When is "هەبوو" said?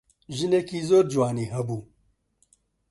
1.53-1.79